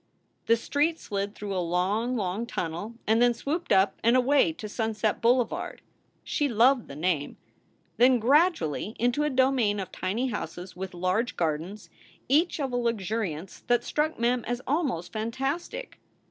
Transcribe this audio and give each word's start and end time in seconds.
The 0.47 0.57
street 0.57 0.97
slid 0.99 1.35
through 1.35 1.55
a 1.55 1.61
long, 1.61 2.15
long 2.17 2.47
tunnel 2.47 2.95
and 3.05 3.21
then 3.21 3.35
swooped 3.35 3.71
up 3.71 3.99
and 4.03 4.17
away 4.17 4.51
to 4.53 4.67
Sunset 4.67 5.21
Boulevard 5.21 5.83
(she 6.23 6.49
loved 6.49 6.87
the 6.87 6.95
name), 6.95 7.37
then 7.97 8.17
gradually 8.17 8.95
into 8.97 9.21
a 9.21 9.29
domain 9.29 9.79
of 9.79 9.91
tiny 9.91 10.29
houses 10.29 10.75
with 10.75 10.95
large 10.95 11.35
gardens, 11.37 11.91
each 12.27 12.59
of 12.59 12.71
a 12.73 12.77
luxuriance 12.77 13.59
that 13.67 13.83
struck 13.83 14.17
Mem 14.17 14.43
as 14.47 14.59
almost 14.65 15.13
fantastic. 15.13 15.99